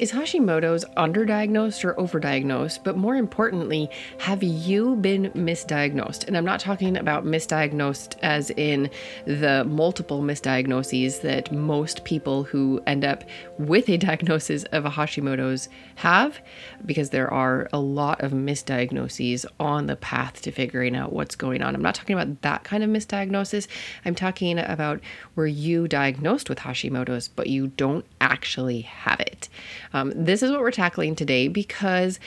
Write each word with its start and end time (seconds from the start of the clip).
Is 0.00 0.10
Hashimoto's 0.10 0.84
underdiagnosed 0.96 1.84
or 1.84 1.94
overdiagnosed? 1.94 2.82
But 2.82 2.96
more 2.96 3.14
importantly, 3.14 3.88
have 4.18 4.42
you 4.42 4.96
been 4.96 5.30
misdiagnosed? 5.32 6.26
And 6.26 6.36
I'm 6.36 6.44
not 6.44 6.58
talking 6.58 6.96
about 6.96 7.24
misdiagnosed 7.24 8.16
as 8.20 8.50
in 8.50 8.90
the 9.24 9.64
multiple 9.64 10.20
misdiagnoses 10.20 11.20
that 11.20 11.52
most 11.52 12.02
people 12.02 12.42
who 12.42 12.82
end 12.88 13.04
up 13.04 13.22
with 13.56 13.88
a 13.88 13.96
diagnosis 14.04 14.64
of 14.64 14.84
a 14.84 14.90
Hashimoto's 14.90 15.68
have, 15.94 16.40
because 16.84 17.10
there 17.10 17.32
are 17.32 17.68
a 17.72 17.78
lot 17.78 18.20
of 18.20 18.32
misdiagnoses 18.32 19.46
on 19.60 19.86
the 19.86 19.96
path 19.96 20.42
to 20.42 20.50
figuring 20.50 20.96
out 20.96 21.12
what's 21.12 21.36
going 21.36 21.62
on. 21.62 21.72
I'm 21.72 21.82
not 21.82 21.94
talking 21.94 22.18
about 22.18 22.42
that 22.42 22.64
kind 22.64 22.82
of 22.82 22.90
misdiagnosis. 22.90 23.68
I'm 24.04 24.16
talking 24.16 24.58
about 24.58 25.00
where 25.34 25.46
you 25.46 25.86
diagnosed 25.86 26.48
with 26.48 26.58
Hashimoto's, 26.58 27.28
but 27.28 27.46
you 27.46 27.68
don't 27.68 28.04
actually 28.20 28.80
have 28.80 29.20
it. 29.20 29.48
Um, 29.94 30.12
this 30.14 30.42
is 30.42 30.50
what 30.50 30.60
we're 30.60 30.72
tackling 30.72 31.14
today 31.14 31.48
because 31.48 32.18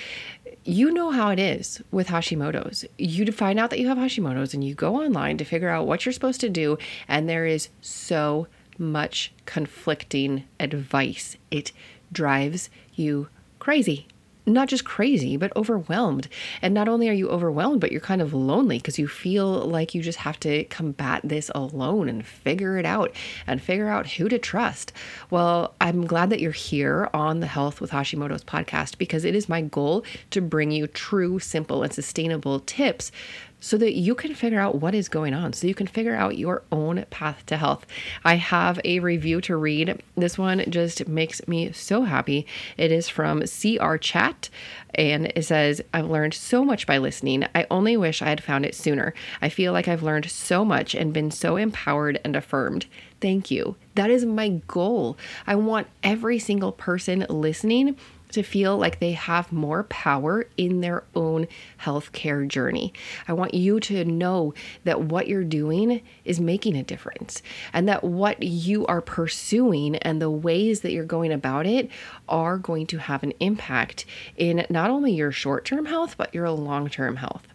you 0.64 0.90
know 0.90 1.12
how 1.12 1.30
it 1.30 1.38
is 1.38 1.82
with 1.92 2.08
Hashimoto's. 2.08 2.86
You 2.98 3.30
find 3.32 3.60
out 3.60 3.70
that 3.70 3.80
you 3.80 3.90
have 3.90 3.98
Hashimoto's 3.98 4.54
and 4.54 4.64
you 4.64 4.74
go 4.74 4.96
online 4.96 5.38
to 5.38 5.46
figure 5.46 5.70
out 5.70 5.86
what 5.86 6.06
you're 6.06 6.14
supposed 6.14 6.42
to 6.42 6.50
do, 6.50 6.78
and 7.08 7.28
there 7.28 7.46
is 7.46 7.70
so 7.82 8.48
much 8.80 9.34
conflicting 9.46 10.46
advice. 10.60 11.36
It 11.52 11.74
drives 12.12 12.70
you 12.96 13.28
crazy 13.60 14.08
not 14.48 14.70
just 14.70 14.86
crazy, 14.86 15.38
but 15.38 15.56
overwhelmed. 15.56 16.28
And 16.62 16.74
not 16.74 16.88
only 16.88 17.10
are 17.10 17.14
you 17.14 17.30
overwhelmed, 17.30 17.82
but 17.82 17.92
you're 17.92 18.02
kind 18.02 18.22
of 18.22 18.34
lonely 18.34 18.78
because 18.78 18.98
you 18.98 19.08
feel 19.08 19.66
like 19.68 19.94
you 19.94 20.02
just 20.02 20.20
have 20.20 20.40
to 20.42 20.64
combat 20.66 21.22
this 21.24 21.52
alone 21.54 22.10
and 22.10 22.26
figure 22.26 22.78
it 22.78 22.86
out 22.86 23.14
and 23.46 23.62
figure 23.62 23.90
out 23.90 24.08
who 24.08 24.30
to 24.30 24.40
trust. 24.40 24.94
Well, 25.30 25.76
I'm 25.82 26.08
glad 26.08 26.30
that 26.30 26.40
you're 26.40 26.52
here 26.52 27.10
on 27.14 27.42
the 27.42 27.48
Health 27.48 27.82
with 27.82 27.92
Hashimoto's 27.92 28.44
podcast 28.44 28.98
because 28.98 29.26
it 29.26 29.36
is 29.36 29.50
my 29.50 29.62
goal 29.62 30.04
to 30.32 30.42
bring 30.42 30.72
you 30.72 30.88
true, 30.88 31.40
simple, 31.40 31.84
and 31.84 31.94
sustainable 31.94 32.62
tips 32.62 33.12
so 33.60 33.78
that 33.78 33.96
you 33.96 34.14
can 34.14 34.36
figure 34.36 34.60
out 34.60 34.76
what 34.76 34.94
is 34.94 35.10
going 35.10 35.34
on, 35.34 35.54
so 35.54 35.68
you 35.68 35.74
can 35.74 35.88
figure 35.88 36.16
out 36.16 36.38
your 36.38 36.64
own 36.72 37.06
path 37.10 37.46
to 37.48 37.58
health. 37.58 37.86
I 38.24 38.36
have 38.36 38.80
a 38.86 39.00
review 39.00 39.42
to 39.42 39.56
read. 39.56 40.02
This 40.16 40.38
one 40.38 40.64
just 40.70 41.08
makes 41.08 41.48
me 41.48 41.72
so 41.72 42.04
happy. 42.04 42.46
It 42.78 42.92
is 42.92 43.10
from 43.10 43.44
CR 43.44 43.98
Chat 43.98 44.50
and 44.96 45.32
it 45.36 45.44
says, 45.44 45.82
I've 45.94 46.10
learned 46.10 46.34
so 46.34 46.64
much 46.64 46.88
by 46.88 46.98
listening. 46.98 47.46
I 47.54 47.66
only 47.70 47.98
wish 47.98 48.22
I 48.22 48.30
had 48.30 48.44
found 48.44 48.66
it 48.66 48.76
sooner. 48.76 49.14
I 49.42 49.50
feel 49.50 49.74
like 49.74 49.88
I've 49.88 50.04
learned 50.04 50.30
so 50.30 50.64
much 50.64 50.96
and 50.96 51.14
been 51.14 51.32
so 51.32 51.56
empowered 51.58 52.20
and 52.24 52.36
affirmed. 52.36 52.86
Thank 53.20 53.50
you. 53.50 53.76
That 53.96 54.12
is 54.12 54.26
my 54.26 54.50
goal. 54.68 55.18
I 55.46 55.56
want 55.56 55.88
every 56.04 56.40
single 56.40 56.72
person 56.72 57.26
listening 57.30 57.98
to 58.38 58.44
feel 58.44 58.78
like 58.78 59.00
they 59.00 59.14
have 59.14 59.52
more 59.52 59.84
power 59.86 60.48
in 60.58 60.82
their 60.82 61.04
own 61.16 61.48
healthcare 61.82 62.48
journey. 62.48 62.94
I 63.28 63.34
want 63.34 63.56
you 63.56 63.80
to 63.82 64.06
know 64.06 64.54
that 64.84 65.02
what 65.02 65.28
you're 65.28 65.44
doing 65.44 66.02
is 66.24 66.40
making 66.40 66.78
a 66.78 66.84
difference 66.84 67.42
and 67.74 67.90
that 67.90 68.04
what 68.04 68.44
you 68.44 68.86
are 68.86 69.02
pursuing 69.02 69.96
and 69.98 70.22
the 70.22 70.30
ways 70.30 70.82
that 70.82 70.92
you're 70.92 71.04
going 71.04 71.32
about 71.32 71.66
it 71.66 71.90
are 72.30 72.60
going 72.60 72.86
to 72.88 72.98
have 73.00 73.24
an 73.24 73.34
impact 73.40 74.06
in 74.36 74.66
not 74.70 74.92
only 74.92 75.14
your 75.14 75.32
short 75.32 75.66
term 75.66 75.86
health, 75.86 76.16
but 76.16 76.34
your 76.34 76.50
long 76.52 76.90
term 76.90 77.16
health. 77.16 77.48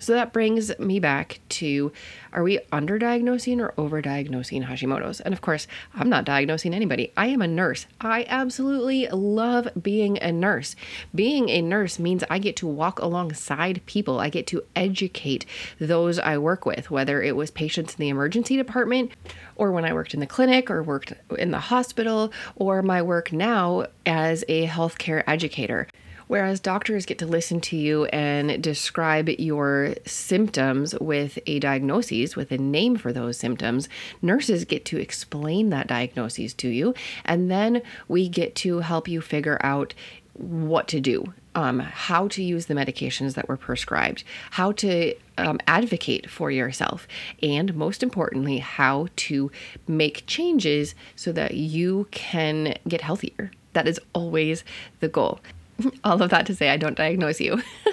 So 0.00 0.14
that 0.14 0.32
brings 0.32 0.76
me 0.78 0.98
back 0.98 1.40
to 1.50 1.92
are 2.32 2.42
we 2.42 2.58
underdiagnosing 2.72 3.60
or 3.60 3.72
overdiagnosing 3.72 4.66
Hashimoto's? 4.66 5.20
And 5.20 5.34
of 5.34 5.40
course, 5.42 5.66
I'm 5.94 6.08
not 6.08 6.24
diagnosing 6.24 6.72
anybody. 6.72 7.12
I 7.16 7.26
am 7.26 7.42
a 7.42 7.46
nurse. 7.46 7.86
I 8.00 8.24
absolutely 8.28 9.08
love 9.08 9.68
being 9.80 10.16
a 10.18 10.32
nurse. 10.32 10.74
Being 11.14 11.50
a 11.50 11.60
nurse 11.60 11.98
means 11.98 12.24
I 12.30 12.38
get 12.38 12.56
to 12.56 12.66
walk 12.66 12.98
alongside 12.98 13.84
people, 13.84 14.20
I 14.20 14.30
get 14.30 14.46
to 14.48 14.62
educate 14.74 15.44
those 15.78 16.18
I 16.18 16.38
work 16.38 16.64
with, 16.64 16.90
whether 16.90 17.22
it 17.22 17.36
was 17.36 17.50
patients 17.50 17.94
in 17.94 17.98
the 17.98 18.08
emergency 18.08 18.56
department 18.56 19.12
or 19.56 19.70
when 19.70 19.84
I 19.84 19.92
worked 19.92 20.14
in 20.14 20.20
the 20.20 20.26
clinic 20.26 20.70
or 20.70 20.82
worked 20.82 21.12
in 21.38 21.50
the 21.50 21.58
hospital 21.58 22.32
or 22.56 22.80
my 22.80 23.02
work 23.02 23.32
now 23.32 23.86
as 24.06 24.44
a 24.48 24.66
healthcare 24.66 25.22
educator. 25.26 25.86
Whereas 26.30 26.60
doctors 26.60 27.06
get 27.06 27.18
to 27.18 27.26
listen 27.26 27.60
to 27.62 27.76
you 27.76 28.04
and 28.04 28.62
describe 28.62 29.28
your 29.30 29.96
symptoms 30.06 30.94
with 31.00 31.40
a 31.44 31.58
diagnosis, 31.58 32.36
with 32.36 32.52
a 32.52 32.56
name 32.56 32.94
for 32.94 33.12
those 33.12 33.36
symptoms, 33.36 33.88
nurses 34.22 34.64
get 34.64 34.84
to 34.84 34.96
explain 34.96 35.70
that 35.70 35.88
diagnosis 35.88 36.54
to 36.54 36.68
you. 36.68 36.94
And 37.24 37.50
then 37.50 37.82
we 38.06 38.28
get 38.28 38.54
to 38.56 38.78
help 38.78 39.08
you 39.08 39.20
figure 39.20 39.58
out 39.60 39.92
what 40.34 40.86
to 40.86 41.00
do, 41.00 41.34
um, 41.56 41.80
how 41.80 42.28
to 42.28 42.44
use 42.44 42.66
the 42.66 42.74
medications 42.74 43.34
that 43.34 43.48
were 43.48 43.56
prescribed, 43.56 44.22
how 44.52 44.70
to 44.70 45.14
um, 45.36 45.58
advocate 45.66 46.30
for 46.30 46.52
yourself, 46.52 47.08
and 47.42 47.74
most 47.74 48.04
importantly, 48.04 48.58
how 48.58 49.08
to 49.16 49.50
make 49.88 50.22
changes 50.28 50.94
so 51.16 51.32
that 51.32 51.54
you 51.54 52.06
can 52.12 52.76
get 52.86 53.00
healthier. 53.00 53.50
That 53.72 53.88
is 53.88 53.98
always 54.14 54.62
the 55.00 55.08
goal. 55.08 55.40
all 56.04 56.22
of 56.22 56.30
that 56.30 56.46
to 56.46 56.54
say 56.54 56.70
I 56.70 56.76
don't 56.76 56.96
diagnose 56.96 57.40
you. 57.40 57.62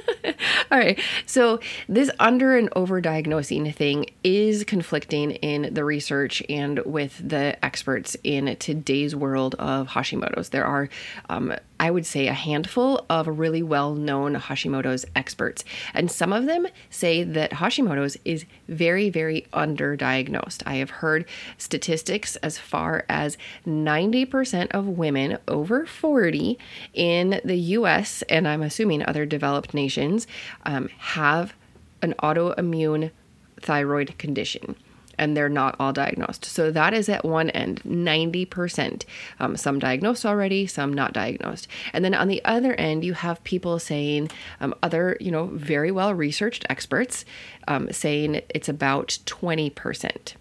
all 0.71 0.77
right. 0.77 0.99
So, 1.25 1.59
this 1.87 2.09
under 2.19 2.57
and 2.57 2.69
over 2.75 3.01
diagnosing 3.01 3.71
thing 3.71 4.07
is 4.23 4.63
conflicting 4.63 5.31
in 5.31 5.73
the 5.73 5.83
research 5.83 6.43
and 6.49 6.79
with 6.79 7.17
the 7.27 7.63
experts 7.63 8.15
in 8.23 8.55
today's 8.57 9.15
world 9.15 9.55
of 9.55 9.89
Hashimoto's. 9.89 10.49
There 10.49 10.65
are 10.65 10.89
um, 11.29 11.53
I 11.79 11.91
would 11.91 12.05
say, 12.05 12.27
a 12.27 12.33
handful 12.33 13.05
of 13.09 13.27
really 13.27 13.61
well 13.61 13.93
known 13.93 14.35
Hashimoto's 14.35 15.05
experts. 15.15 15.63
And 15.93 16.09
some 16.09 16.33
of 16.33 16.45
them 16.45 16.67
say 16.89 17.23
that 17.23 17.51
Hashimoto's 17.51 18.17
is 18.25 18.45
very, 18.67 19.09
very 19.09 19.45
underdiagnosed. 19.53 20.63
I 20.65 20.75
have 20.75 20.89
heard 20.89 21.25
statistics 21.57 22.35
as 22.37 22.57
far 22.57 23.05
as 23.09 23.37
90% 23.67 24.71
of 24.71 24.87
women 24.87 25.37
over 25.47 25.85
40 25.85 26.57
in 26.93 27.41
the 27.45 27.57
US, 27.57 28.23
and 28.23 28.47
I'm 28.47 28.63
assuming 28.63 29.05
other 29.05 29.25
developed 29.25 29.73
nations, 29.73 30.25
um, 30.65 30.89
have 30.97 31.53
an 32.01 32.13
autoimmune 32.21 33.11
thyroid 33.59 34.17
condition 34.17 34.75
and 35.17 35.35
they're 35.35 35.49
not 35.49 35.75
all 35.79 35.93
diagnosed. 35.93 36.45
So 36.45 36.71
that 36.71 36.93
is 36.93 37.09
at 37.09 37.25
one 37.25 37.49
end, 37.49 37.81
90%. 37.83 39.03
Um, 39.39 39.57
some 39.57 39.79
diagnosed 39.79 40.25
already, 40.25 40.67
some 40.67 40.93
not 40.93 41.13
diagnosed. 41.13 41.67
And 41.93 42.05
then 42.05 42.13
on 42.13 42.27
the 42.27 42.43
other 42.45 42.73
end, 42.75 43.03
you 43.03 43.13
have 43.13 43.43
people 43.43 43.79
saying, 43.79 44.29
um, 44.61 44.75
other, 44.83 45.17
you 45.19 45.31
know, 45.31 45.47
very 45.47 45.91
well 45.91 46.13
researched 46.13 46.65
experts 46.69 47.25
um, 47.67 47.91
saying 47.91 48.41
it's 48.49 48.69
about 48.69 49.17
20%. 49.25 50.33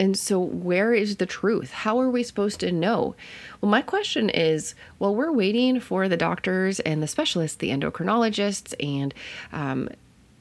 And 0.00 0.16
so, 0.16 0.40
where 0.40 0.94
is 0.94 1.16
the 1.16 1.26
truth? 1.26 1.72
How 1.72 2.00
are 2.00 2.08
we 2.08 2.22
supposed 2.22 2.58
to 2.60 2.72
know? 2.72 3.14
Well, 3.60 3.70
my 3.70 3.82
question 3.82 4.30
is 4.30 4.74
well, 4.98 5.14
we're 5.14 5.30
waiting 5.30 5.78
for 5.78 6.08
the 6.08 6.16
doctors 6.16 6.80
and 6.80 7.02
the 7.02 7.06
specialists, 7.06 7.58
the 7.58 7.68
endocrinologists, 7.68 8.74
and 8.82 9.12
um, 9.52 9.90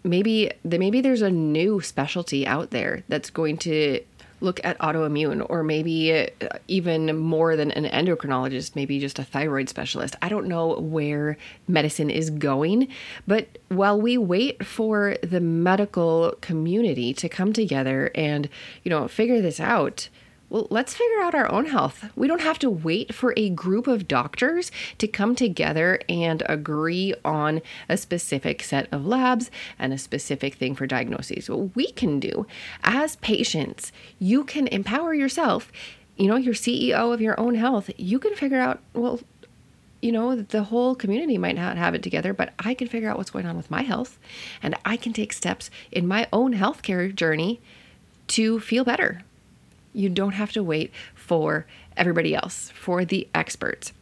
maybe 0.01 0.51
maybe 0.63 1.01
there's 1.01 1.21
a 1.21 1.29
new 1.29 1.81
specialty 1.81 2.47
out 2.47 2.69
there 2.71 3.03
that's 3.09 3.29
going 3.29 3.57
to 3.57 3.99
look 4.41 4.59
at 4.63 4.77
autoimmune 4.79 5.45
or 5.49 5.63
maybe 5.63 6.13
uh, 6.13 6.27
even 6.67 7.17
more 7.17 7.55
than 7.55 7.71
an 7.71 7.85
endocrinologist 7.85 8.75
maybe 8.75 8.99
just 8.99 9.19
a 9.19 9.23
thyroid 9.23 9.69
specialist. 9.69 10.15
I 10.21 10.29
don't 10.29 10.47
know 10.47 10.79
where 10.79 11.37
medicine 11.67 12.09
is 12.09 12.29
going 12.29 12.87
but 13.27 13.47
while 13.69 13.99
we 13.99 14.17
wait 14.17 14.65
for 14.65 15.17
the 15.21 15.39
medical 15.39 16.35
community 16.41 17.13
to 17.13 17.29
come 17.29 17.53
together 17.53 18.11
and 18.15 18.49
you 18.83 18.89
know 18.89 19.07
figure 19.07 19.41
this 19.41 19.59
out 19.59 20.09
well, 20.49 20.67
let's 20.71 20.95
figure 20.95 21.21
out 21.21 21.35
our 21.35 21.51
own 21.51 21.67
health. 21.67 22.09
We 22.15 22.27
don't 22.27 22.41
have 22.41 22.59
to 22.59 22.69
wait 22.69 23.13
for 23.13 23.33
a 23.37 23.49
group 23.49 23.87
of 23.87 24.07
doctors 24.07 24.71
to 24.97 25.07
come 25.07 25.35
together 25.35 25.99
and 26.09 26.41
agree 26.47 27.13
on 27.23 27.61
a 27.87 27.97
specific 27.97 28.63
set 28.63 28.87
of 28.91 29.05
labs 29.05 29.51
and 29.77 29.93
a 29.93 29.97
specific 29.97 30.55
thing 30.55 30.73
for 30.73 30.87
diagnoses. 30.87 31.49
What 31.49 31.75
we 31.75 31.91
can 31.91 32.19
do 32.19 32.47
as 32.83 33.15
patients, 33.17 33.91
you 34.17 34.43
can 34.43 34.67
empower 34.67 35.13
yourself. 35.13 35.71
You 36.17 36.27
know, 36.27 36.35
you're 36.35 36.55
CEO 36.55 37.13
of 37.13 37.21
your 37.21 37.39
own 37.39 37.55
health. 37.55 37.91
You 37.97 38.17
can 38.17 38.35
figure 38.35 38.59
out, 38.59 38.79
well, 38.93 39.19
you 40.01 40.11
know, 40.11 40.35
the 40.35 40.63
whole 40.63 40.95
community 40.95 41.37
might 41.37 41.55
not 41.55 41.77
have 41.77 41.93
it 41.93 42.01
together, 42.01 42.33
but 42.33 42.53
I 42.57 42.73
can 42.73 42.87
figure 42.87 43.09
out 43.09 43.17
what's 43.17 43.29
going 43.29 43.45
on 43.45 43.55
with 43.55 43.69
my 43.69 43.83
health 43.83 44.17
and 44.63 44.75
I 44.83 44.97
can 44.97 45.13
take 45.13 45.31
steps 45.31 45.69
in 45.91 46.07
my 46.07 46.27
own 46.33 46.55
healthcare 46.55 47.13
journey 47.13 47.61
to 48.27 48.59
feel 48.59 48.83
better 48.83 49.21
you 49.93 50.09
don't 50.09 50.33
have 50.33 50.51
to 50.53 50.63
wait 50.63 50.91
for 51.13 51.65
everybody 51.97 52.35
else, 52.35 52.71
for 52.71 53.05
the 53.05 53.27
experts. 53.33 53.93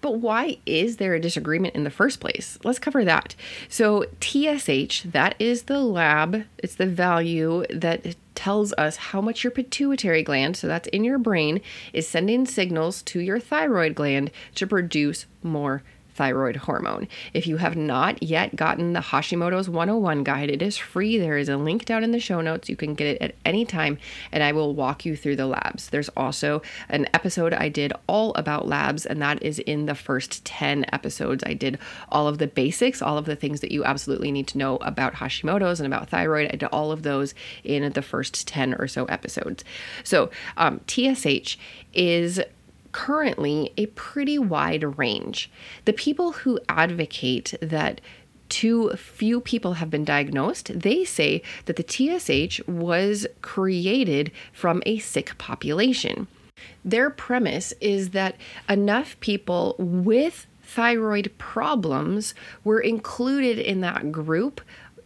But 0.00 0.18
why 0.18 0.58
is 0.64 0.98
there 0.98 1.14
a 1.14 1.20
disagreement 1.20 1.74
in 1.74 1.84
the 1.84 1.90
first 1.90 2.20
place? 2.20 2.58
Let's 2.62 2.78
cover 2.78 3.04
that. 3.04 3.34
So, 3.68 4.04
TSH, 4.20 5.02
that 5.02 5.34
is 5.38 5.64
the 5.64 5.80
lab, 5.80 6.44
it's 6.58 6.76
the 6.76 6.86
value 6.86 7.64
that 7.70 8.14
tells 8.36 8.72
us 8.74 8.96
how 8.96 9.20
much 9.20 9.42
your 9.42 9.50
pituitary 9.50 10.22
gland, 10.22 10.56
so 10.56 10.68
that's 10.68 10.88
in 10.88 11.02
your 11.02 11.18
brain, 11.18 11.60
is 11.92 12.06
sending 12.06 12.46
signals 12.46 13.02
to 13.02 13.20
your 13.20 13.40
thyroid 13.40 13.96
gland 13.96 14.30
to 14.54 14.66
produce 14.66 15.26
more 15.42 15.82
thyroid 16.18 16.56
hormone. 16.56 17.06
If 17.32 17.46
you 17.46 17.58
have 17.58 17.76
not 17.76 18.20
yet 18.20 18.56
gotten 18.56 18.92
the 18.92 18.98
Hashimoto's 19.00 19.70
101 19.70 20.24
guide, 20.24 20.50
it 20.50 20.60
is 20.60 20.76
free. 20.76 21.16
There 21.16 21.38
is 21.38 21.48
a 21.48 21.56
link 21.56 21.84
down 21.84 22.02
in 22.02 22.10
the 22.10 22.18
show 22.18 22.40
notes. 22.40 22.68
You 22.68 22.74
can 22.74 22.94
get 22.94 23.06
it 23.06 23.22
at 23.22 23.36
any 23.44 23.64
time, 23.64 23.98
and 24.32 24.42
I 24.42 24.50
will 24.50 24.74
walk 24.74 25.04
you 25.04 25.14
through 25.16 25.36
the 25.36 25.46
labs. 25.46 25.90
There's 25.90 26.08
also 26.10 26.60
an 26.88 27.06
episode 27.14 27.54
I 27.54 27.68
did 27.68 27.92
all 28.08 28.34
about 28.34 28.66
labs, 28.66 29.06
and 29.06 29.22
that 29.22 29.40
is 29.44 29.60
in 29.60 29.86
the 29.86 29.94
first 29.94 30.44
10 30.44 30.86
episodes. 30.92 31.44
I 31.46 31.54
did 31.54 31.78
all 32.08 32.26
of 32.26 32.38
the 32.38 32.48
basics, 32.48 33.00
all 33.00 33.16
of 33.16 33.26
the 33.26 33.36
things 33.36 33.60
that 33.60 33.70
you 33.70 33.84
absolutely 33.84 34.32
need 34.32 34.48
to 34.48 34.58
know 34.58 34.78
about 34.78 35.14
Hashimoto's 35.14 35.78
and 35.78 35.86
about 35.86 36.08
thyroid. 36.08 36.50
I 36.52 36.56
did 36.56 36.68
all 36.72 36.90
of 36.90 37.04
those 37.04 37.32
in 37.62 37.92
the 37.92 38.02
first 38.02 38.48
10 38.48 38.74
or 38.74 38.88
so 38.88 39.04
episodes. 39.04 39.62
So, 40.02 40.30
um, 40.56 40.80
TSH 40.88 41.56
is 41.94 42.40
currently 42.92 43.72
a 43.76 43.86
pretty 43.86 44.38
wide 44.38 44.98
range. 44.98 45.50
The 45.84 45.92
people 45.92 46.32
who 46.32 46.60
advocate 46.68 47.54
that 47.60 48.00
too 48.48 48.90
few 48.96 49.40
people 49.40 49.74
have 49.74 49.90
been 49.90 50.04
diagnosed, 50.04 50.80
they 50.80 51.04
say 51.04 51.42
that 51.66 51.76
the 51.76 51.84
TSH 51.86 52.66
was 52.66 53.26
created 53.42 54.32
from 54.52 54.82
a 54.86 54.98
sick 54.98 55.36
population. 55.38 56.28
Their 56.84 57.10
premise 57.10 57.72
is 57.80 58.10
that 58.10 58.36
enough 58.68 59.18
people 59.20 59.76
with 59.78 60.46
thyroid 60.62 61.32
problems 61.38 62.34
were 62.64 62.80
included 62.80 63.58
in 63.58 63.80
that 63.80 64.12
group 64.12 64.60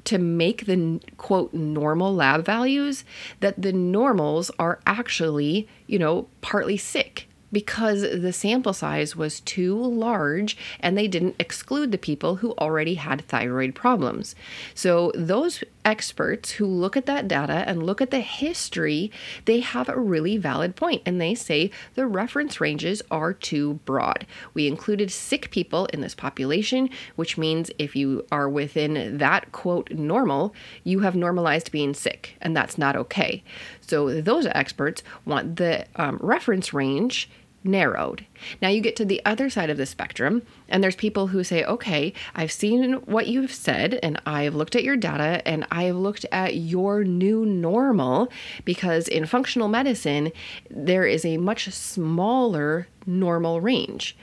to 0.05 0.19
make 0.19 0.67
the 0.67 1.01
quote 1.17 1.55
normal 1.55 2.15
lab 2.15 2.45
values 2.45 3.05
that 3.41 3.61
the 3.61 3.73
normals 3.73 4.51
are 4.59 4.81
actually, 4.87 5.69
you 5.87 5.99
know, 5.99 6.27
partly 6.41 6.77
sick 6.77 7.29
because 7.53 8.03
the 8.03 8.33
sample 8.33 8.73
size 8.73 9.15
was 9.15 9.41
too 9.41 9.77
large 9.77 10.57
and 10.81 10.97
they 10.97 11.07
didn't 11.07 11.37
exclude 11.39 11.93
the 11.93 11.99
people 11.99 12.37
who 12.37 12.53
already 12.53 12.95
had 12.95 13.27
thyroid 13.29 13.75
problems. 13.75 14.35
So, 14.75 15.13
those 15.15 15.63
experts 15.85 16.53
who 16.53 16.67
look 16.67 16.97
at 16.97 17.07
that 17.07 17.27
data 17.27 17.65
and 17.67 17.83
look 17.83 18.01
at 18.01 18.11
the 18.11 18.21
history, 18.21 19.11
they 19.45 19.61
have 19.61 19.89
a 19.89 19.99
really 19.99 20.37
valid 20.37 20.77
point 20.77 21.03
and 21.05 21.21
they 21.21 21.35
say 21.35 21.71
the 21.95 22.07
reference 22.07 22.61
ranges 22.61 23.03
are 23.11 23.33
too 23.33 23.75
broad. 23.85 24.27
We 24.55 24.67
included 24.67 25.11
sick 25.11 25.51
people 25.51 25.87
in 25.87 26.01
this 26.01 26.15
population, 26.15 26.89
which 27.17 27.37
means 27.37 27.71
if 27.79 27.97
you 27.97 28.25
are 28.31 28.49
within 28.49 29.19
that 29.19 29.53
quote 29.53 29.91
normal, 29.91 30.55
you 30.85 31.01
have 31.01 31.15
normalized 31.15 31.73
being 31.73 31.95
sick, 31.95 32.37
and 32.41 32.57
that's 32.57 32.79
not 32.79 32.97
okay. 32.97 33.43
So, 33.81 34.21
those 34.21 34.47
experts 34.47 35.03
want 35.25 35.57
the 35.57 35.87
um, 35.97 36.19
reference 36.23 36.73
range 36.73 37.29
narrowed. 37.65 38.27
Now 38.61 38.69
you 38.69 38.81
get 38.81 38.97
to 38.97 39.05
the 39.05 39.21
other 39.25 39.49
side 39.49 39.71
of 39.71 39.77
the 39.77 39.87
spectrum, 39.87 40.43
and 40.69 40.83
there's 40.83 40.97
people 40.97 41.29
who 41.29 41.45
say, 41.45 41.65
okay, 41.65 42.13
I've 42.35 42.53
seen 42.53 42.95
what 43.05 43.27
you've 43.27 43.53
said, 43.53 43.99
and 44.03 44.21
I've 44.27 44.55
looked 44.55 44.77
at 44.77 44.85
your 44.85 44.97
data, 44.97 45.47
and 45.47 45.67
I've 45.71 45.97
looked 45.97 46.27
at 46.33 46.57
your 46.57 47.05
new 47.05 47.47
normal, 47.47 48.31
because 48.65 49.09
in 49.09 49.27
functional 49.27 49.69
medicine, 49.69 50.33
there 50.71 51.07
is 51.07 51.25
a 51.25 51.37
much 51.37 51.71
smaller 51.71 52.89
normal 53.07 53.61
range. 53.61 54.17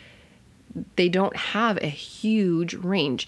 They 0.97 1.09
don't 1.09 1.35
have 1.35 1.77
a 1.77 1.87
huge 1.87 2.75
range. 2.75 3.27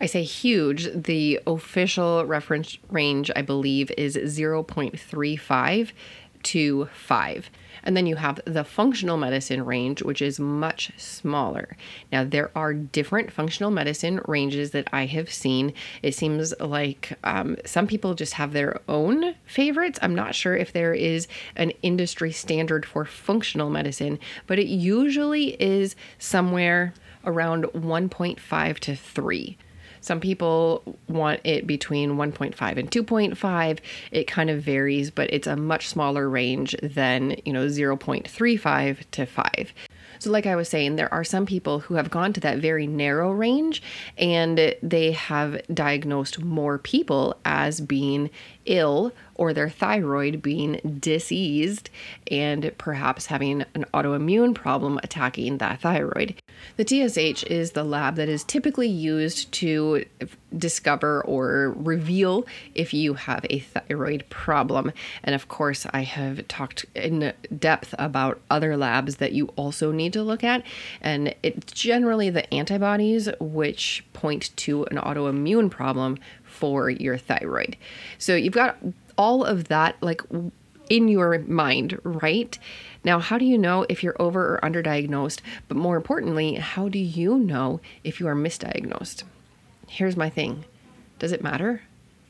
I 0.00 0.06
say 0.06 0.24
huge, 0.24 0.88
the 0.92 1.40
official 1.46 2.26
reference 2.26 2.78
range, 2.90 3.30
I 3.36 3.42
believe, 3.42 3.92
is 3.96 4.16
0.35 4.16 5.92
to 6.42 6.88
5. 6.92 7.50
And 7.82 7.96
then 7.96 8.06
you 8.06 8.16
have 8.16 8.40
the 8.44 8.64
functional 8.64 9.16
medicine 9.16 9.64
range, 9.64 10.02
which 10.02 10.22
is 10.22 10.38
much 10.38 10.92
smaller. 10.96 11.76
Now, 12.12 12.24
there 12.24 12.50
are 12.54 12.74
different 12.74 13.32
functional 13.32 13.70
medicine 13.70 14.20
ranges 14.26 14.70
that 14.72 14.88
I 14.92 15.06
have 15.06 15.32
seen. 15.32 15.72
It 16.02 16.14
seems 16.14 16.52
like 16.60 17.18
um, 17.24 17.56
some 17.64 17.86
people 17.86 18.14
just 18.14 18.34
have 18.34 18.52
their 18.52 18.80
own 18.88 19.34
favorites. 19.46 19.98
I'm 20.02 20.14
not 20.14 20.34
sure 20.34 20.56
if 20.56 20.72
there 20.72 20.94
is 20.94 21.28
an 21.56 21.72
industry 21.82 22.32
standard 22.32 22.84
for 22.84 23.04
functional 23.04 23.70
medicine, 23.70 24.18
but 24.46 24.58
it 24.58 24.66
usually 24.66 25.60
is 25.60 25.96
somewhere 26.18 26.94
around 27.24 27.64
1.5 27.64 28.78
to 28.80 28.96
3. 28.96 29.58
Some 30.00 30.20
people 30.20 30.82
want 31.08 31.40
it 31.44 31.66
between 31.66 32.16
1.5 32.16 32.76
and 32.76 32.90
2.5. 32.90 33.78
It 34.10 34.24
kind 34.26 34.50
of 34.50 34.62
varies, 34.62 35.10
but 35.10 35.32
it's 35.32 35.46
a 35.46 35.56
much 35.56 35.88
smaller 35.88 36.28
range 36.28 36.74
than, 36.82 37.36
you 37.44 37.52
know, 37.52 37.66
0.35 37.66 38.98
to 39.10 39.26
5. 39.26 39.74
So, 40.20 40.30
like 40.30 40.44
I 40.44 40.54
was 40.54 40.68
saying, 40.68 40.96
there 40.96 41.12
are 41.12 41.24
some 41.24 41.46
people 41.46 41.80
who 41.80 41.94
have 41.94 42.10
gone 42.10 42.34
to 42.34 42.40
that 42.40 42.58
very 42.58 42.86
narrow 42.86 43.30
range 43.30 43.82
and 44.18 44.74
they 44.82 45.12
have 45.12 45.62
diagnosed 45.72 46.42
more 46.42 46.76
people 46.76 47.38
as 47.46 47.80
being 47.80 48.28
ill 48.70 49.12
or 49.34 49.52
their 49.52 49.68
thyroid 49.68 50.40
being 50.42 50.98
diseased 51.00 51.90
and 52.30 52.72
perhaps 52.78 53.26
having 53.26 53.64
an 53.74 53.84
autoimmune 53.94 54.54
problem 54.54 55.00
attacking 55.02 55.58
that 55.58 55.80
thyroid. 55.80 56.34
The 56.76 56.86
TSH 56.86 57.44
is 57.44 57.72
the 57.72 57.84
lab 57.84 58.16
that 58.16 58.28
is 58.28 58.44
typically 58.44 58.86
used 58.88 59.50
to 59.52 60.04
discover 60.56 61.22
or 61.22 61.74
reveal 61.76 62.46
if 62.74 62.92
you 62.92 63.14
have 63.14 63.46
a 63.48 63.60
thyroid 63.60 64.24
problem. 64.28 64.92
And 65.24 65.34
of 65.34 65.48
course, 65.48 65.86
I 65.90 66.02
have 66.02 66.46
talked 66.46 66.84
in 66.94 67.32
depth 67.58 67.94
about 67.98 68.40
other 68.50 68.76
labs 68.76 69.16
that 69.16 69.32
you 69.32 69.46
also 69.56 69.90
need 69.90 70.12
to 70.12 70.22
look 70.22 70.44
at. 70.44 70.62
And 71.00 71.34
it's 71.42 71.72
generally 71.72 72.28
the 72.28 72.52
antibodies 72.52 73.28
which 73.40 74.04
point 74.12 74.54
to 74.56 74.84
an 74.86 74.98
autoimmune 74.98 75.70
problem 75.70 76.18
for 76.60 76.90
your 76.90 77.16
thyroid. 77.16 77.76
So 78.18 78.36
you've 78.36 78.52
got 78.52 78.76
all 79.16 79.44
of 79.44 79.68
that 79.68 79.96
like 80.02 80.22
in 80.90 81.08
your 81.08 81.38
mind, 81.38 81.98
right? 82.02 82.58
Now, 83.02 83.18
how 83.18 83.38
do 83.38 83.46
you 83.46 83.56
know 83.56 83.86
if 83.88 84.02
you're 84.02 84.20
over 84.20 84.56
or 84.56 84.60
underdiagnosed? 84.62 85.40
But 85.68 85.78
more 85.78 85.96
importantly, 85.96 86.56
how 86.56 86.88
do 86.88 86.98
you 86.98 87.38
know 87.38 87.80
if 88.04 88.20
you 88.20 88.28
are 88.28 88.34
misdiagnosed? 88.34 89.22
Here's 89.88 90.16
my 90.16 90.28
thing 90.28 90.64
Does 91.18 91.32
it 91.32 91.42
matter? 91.42 91.82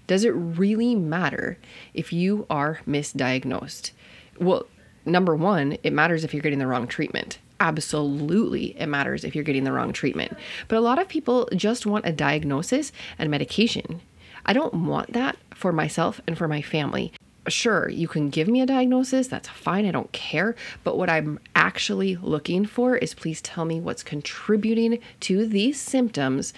Does 0.07 0.25
it 0.25 0.31
really 0.31 0.95
matter 0.95 1.59
if 1.95 2.13
you 2.13 2.47
are 2.51 2.81
misdiagnosed? 2.87 3.93
Well, 4.39 4.67
number 5.05 5.37
one, 5.37 5.77
it 5.83 5.93
matters 5.93 6.25
if 6.25 6.35
you're 6.35 6.43
getting 6.43 6.59
the 6.59 6.67
wrong 6.67 6.87
treatment. 6.87 7.39
Absolutely, 7.61 8.77
it 8.81 8.87
matters 8.87 9.23
if 9.23 9.35
you're 9.35 9.45
getting 9.45 9.65
the 9.65 9.73
wrong 9.73 9.93
treatment. 9.93 10.37
But 10.67 10.79
a 10.79 10.81
lot 10.81 10.99
of 10.99 11.09
people 11.09 11.49
just 11.55 11.87
want 11.87 12.07
a 12.07 12.13
diagnosis 12.13 12.91
and 13.19 13.31
medication. 13.31 14.01
I 14.45 14.53
don't 14.53 14.75
want 14.75 15.13
that 15.13 15.37
for 15.55 15.73
myself 15.73 16.21
and 16.27 16.37
for 16.37 16.49
my 16.49 16.63
family. 16.63 17.13
Sure, 17.49 17.89
you 17.89 18.07
can 18.07 18.29
give 18.29 18.49
me 18.49 18.61
a 18.61 18.67
diagnosis, 18.67 19.27
that's 19.27 19.49
fine, 19.49 19.87
I 19.87 19.91
don't 19.91 20.13
care. 20.13 20.55
But 20.85 20.99
what 20.99 21.09
I'm 21.09 21.41
actually 21.55 22.17
looking 22.17 22.67
for 22.67 22.97
is 22.97 23.15
please 23.15 23.41
tell 23.41 23.65
me 23.65 23.81
what's 23.81 24.03
contributing 24.03 24.99
to 25.21 25.47
these 25.47 25.81
symptoms. 25.81 26.53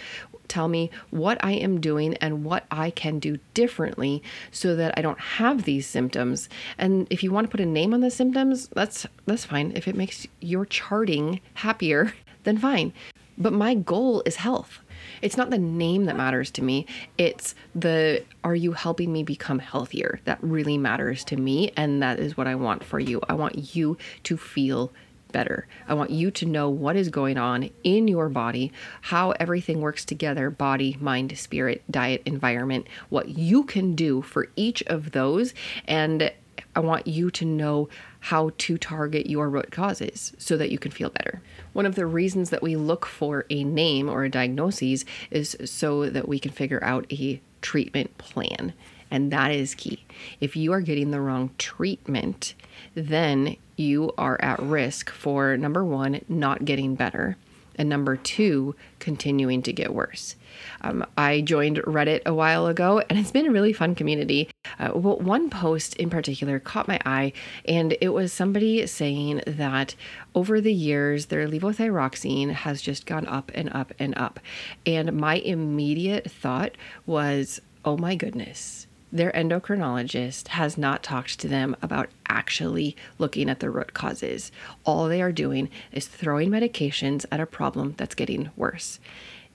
Tell 0.48 0.68
me 0.68 0.90
what 1.10 1.42
I 1.42 1.52
am 1.52 1.80
doing 1.80 2.14
and 2.16 2.44
what 2.44 2.66
I 2.70 2.90
can 2.90 3.18
do 3.18 3.38
differently 3.54 4.22
so 4.50 4.76
that 4.76 4.92
I 4.98 5.02
don't 5.02 5.18
have 5.18 5.62
these 5.62 5.86
symptoms. 5.86 6.48
And 6.76 7.06
if 7.08 7.22
you 7.22 7.32
want 7.32 7.46
to 7.46 7.50
put 7.50 7.60
a 7.60 7.66
name 7.66 7.94
on 7.94 8.00
the 8.00 8.10
symptoms, 8.10 8.68
that's 8.68 9.06
that's 9.24 9.46
fine. 9.46 9.72
If 9.74 9.88
it 9.88 9.96
makes 9.96 10.26
your 10.40 10.66
charting 10.66 11.40
happier, 11.54 12.12
then 12.44 12.58
fine. 12.58 12.92
But 13.38 13.54
my 13.54 13.74
goal 13.74 14.22
is 14.26 14.36
health. 14.36 14.80
It's 15.22 15.36
not 15.36 15.50
the 15.50 15.58
name 15.58 16.04
that 16.06 16.16
matters 16.16 16.50
to 16.52 16.62
me. 16.62 16.86
It's 17.16 17.54
the 17.74 18.24
are 18.44 18.54
you 18.54 18.72
helping 18.72 19.12
me 19.12 19.22
become 19.22 19.60
healthier? 19.60 20.20
That 20.24 20.38
really 20.42 20.76
matters 20.76 21.24
to 21.24 21.36
me. 21.36 21.72
And 21.76 22.02
that 22.02 22.18
is 22.18 22.36
what 22.36 22.48
I 22.48 22.56
want 22.56 22.84
for 22.84 22.98
you. 23.00 23.20
I 23.28 23.34
want 23.34 23.74
you 23.74 23.96
to 24.24 24.36
feel 24.36 24.92
better. 25.32 25.66
I 25.88 25.94
want 25.94 26.10
you 26.10 26.30
to 26.30 26.46
know 26.46 26.68
what 26.68 26.94
is 26.94 27.08
going 27.08 27.38
on 27.38 27.70
in 27.82 28.06
your 28.06 28.28
body, 28.28 28.70
how 29.00 29.30
everything 29.32 29.80
works 29.80 30.04
together 30.04 30.50
body, 30.50 30.96
mind, 31.00 31.36
spirit, 31.38 31.82
diet, 31.90 32.22
environment, 32.26 32.86
what 33.08 33.30
you 33.30 33.64
can 33.64 33.94
do 33.94 34.22
for 34.22 34.48
each 34.54 34.82
of 34.82 35.12
those. 35.12 35.54
And 35.88 36.30
I 36.74 36.80
want 36.80 37.06
you 37.06 37.30
to 37.32 37.44
know 37.44 37.88
how 38.20 38.52
to 38.58 38.78
target 38.78 39.26
your 39.26 39.48
root 39.48 39.70
causes 39.70 40.32
so 40.38 40.56
that 40.56 40.70
you 40.70 40.78
can 40.78 40.90
feel 40.90 41.10
better. 41.10 41.42
One 41.72 41.86
of 41.86 41.96
the 41.96 42.06
reasons 42.06 42.50
that 42.50 42.62
we 42.62 42.76
look 42.76 43.04
for 43.04 43.44
a 43.50 43.64
name 43.64 44.08
or 44.08 44.24
a 44.24 44.30
diagnosis 44.30 45.04
is 45.30 45.56
so 45.64 46.08
that 46.08 46.28
we 46.28 46.38
can 46.38 46.50
figure 46.50 46.82
out 46.82 47.12
a 47.12 47.40
treatment 47.60 48.16
plan. 48.18 48.72
And 49.10 49.30
that 49.30 49.50
is 49.50 49.74
key. 49.74 50.04
If 50.40 50.56
you 50.56 50.72
are 50.72 50.80
getting 50.80 51.10
the 51.10 51.20
wrong 51.20 51.50
treatment, 51.58 52.54
then 52.94 53.56
you 53.76 54.12
are 54.16 54.40
at 54.40 54.58
risk 54.58 55.10
for 55.10 55.56
number 55.58 55.84
one, 55.84 56.24
not 56.28 56.64
getting 56.64 56.94
better. 56.94 57.36
And 57.76 57.88
number 57.88 58.16
two, 58.16 58.74
continuing 58.98 59.62
to 59.62 59.72
get 59.72 59.94
worse. 59.94 60.36
Um, 60.82 61.04
I 61.16 61.40
joined 61.40 61.78
Reddit 61.78 62.22
a 62.26 62.34
while 62.34 62.66
ago, 62.66 63.02
and 63.08 63.18
it's 63.18 63.30
been 63.30 63.46
a 63.46 63.52
really 63.52 63.72
fun 63.72 63.94
community. 63.94 64.48
Uh, 64.78 64.90
well, 64.94 65.18
one 65.18 65.50
post 65.50 65.96
in 65.96 66.10
particular 66.10 66.58
caught 66.58 66.88
my 66.88 67.00
eye, 67.04 67.32
and 67.66 67.96
it 68.00 68.10
was 68.10 68.32
somebody 68.32 68.86
saying 68.86 69.42
that 69.46 69.94
over 70.34 70.60
the 70.60 70.72
years, 70.72 71.26
their 71.26 71.48
levothyroxine 71.48 72.52
has 72.52 72.82
just 72.82 73.06
gone 73.06 73.26
up 73.26 73.50
and 73.54 73.72
up 73.72 73.92
and 73.98 74.16
up. 74.16 74.40
And 74.86 75.14
my 75.14 75.36
immediate 75.36 76.30
thought 76.30 76.76
was, 77.06 77.60
oh 77.84 77.96
my 77.96 78.14
goodness, 78.14 78.86
their 79.12 79.30
endocrinologist 79.32 80.48
has 80.48 80.78
not 80.78 81.02
talked 81.02 81.38
to 81.38 81.48
them 81.48 81.76
about 81.82 82.08
actually 82.28 82.96
looking 83.18 83.50
at 83.50 83.60
the 83.60 83.70
root 83.70 83.92
causes. 83.92 84.50
All 84.84 85.06
they 85.06 85.20
are 85.20 85.32
doing 85.32 85.68
is 85.92 86.06
throwing 86.06 86.50
medications 86.50 87.26
at 87.30 87.40
a 87.40 87.46
problem 87.46 87.94
that's 87.98 88.14
getting 88.14 88.50
worse. 88.56 88.98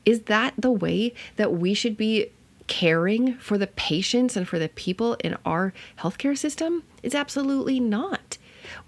Is 0.05 0.21
that 0.23 0.53
the 0.57 0.71
way 0.71 1.13
that 1.35 1.53
we 1.53 1.73
should 1.73 1.97
be 1.97 2.31
caring 2.67 3.35
for 3.37 3.57
the 3.57 3.67
patients 3.67 4.37
and 4.37 4.47
for 4.47 4.59
the 4.59 4.69
people 4.69 5.15
in 5.15 5.35
our 5.45 5.73
healthcare 5.99 6.37
system? 6.37 6.83
It's 7.01 7.15
absolutely 7.15 7.79
not. 7.79 8.37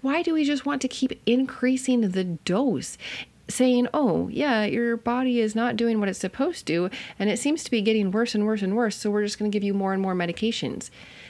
Why 0.02 0.22
do 0.22 0.34
we 0.34 0.44
just 0.44 0.66
want 0.66 0.82
to 0.82 0.88
keep 0.88 1.20
increasing 1.26 2.02
the 2.02 2.24
dose? 2.24 2.96
Saying, 3.50 3.88
oh, 3.92 4.28
yeah, 4.28 4.64
your 4.64 4.96
body 4.96 5.40
is 5.40 5.56
not 5.56 5.76
doing 5.76 5.98
what 5.98 6.08
it's 6.08 6.20
supposed 6.20 6.66
to, 6.68 6.88
and 7.18 7.28
it 7.28 7.38
seems 7.38 7.64
to 7.64 7.70
be 7.70 7.82
getting 7.82 8.12
worse 8.12 8.34
and 8.34 8.46
worse 8.46 8.62
and 8.62 8.76
worse, 8.76 8.94
so 8.94 9.10
we're 9.10 9.24
just 9.24 9.38
going 9.38 9.50
to 9.50 9.54
give 9.54 9.64
you 9.64 9.74
more 9.74 9.92
and 9.92 10.00
more 10.00 10.14
medications. 10.14 10.88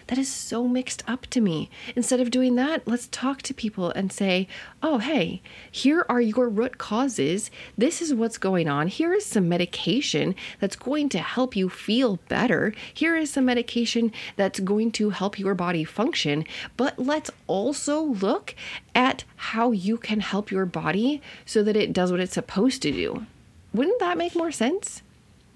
That 0.09 0.19
is 0.19 0.31
so 0.31 0.67
mixed 0.67 1.05
up 1.09 1.27
to 1.29 1.41
me. 1.41 1.71
Instead 1.95 2.19
of 2.19 2.33
doing 2.33 2.57
that, 2.57 2.87
let's 2.87 3.07
talk 3.07 3.43
to 3.43 3.55
people 3.55 3.91
and 3.91 4.13
say, 4.13 4.49
oh, 4.83 4.99
hey, 4.99 5.41
here 5.71 6.05
are 6.09 6.21
your 6.21 6.49
root 6.49 6.79
causes. 6.79 7.49
This 7.79 8.03
is 8.03 8.13
what's 8.13 8.37
going 8.37 8.69
on. 8.69 8.89
Here 8.89 9.15
is 9.15 9.25
some 9.25 9.49
medication 9.49 10.35
that's 10.59 10.75
going 10.75 11.11
to 11.11 11.21
help 11.21 11.55
you 11.55 11.69
feel 11.69 12.19
better. 12.29 12.75
Here 12.93 13.17
is 13.17 13.31
some 13.31 13.45
medication 13.45 14.13
that's 14.35 14.59
going 14.59 14.91
to 14.93 15.11
help 15.11 15.39
your 15.39 15.55
body 15.55 15.85
function. 15.85 16.45
But 16.77 16.99
let's 16.99 17.31
also 17.47 18.03
look 18.03 18.57
at 18.95 19.25
how 19.37 19.73
you 19.73 19.97
can 19.97 20.21
help 20.21 20.51
your 20.51 20.67
body 20.67 21.21
so 21.45 21.63
that 21.63 21.77
it 21.77 21.93
does 21.93 22.11
what 22.11 22.21
it's 22.21 22.35
supposed 22.35 22.83
to 22.83 22.93
do. 22.93 23.27
Wouldn't 23.73 24.01
that 24.01 24.19
make 24.19 24.35
more 24.35 24.53
sense? 24.53 25.03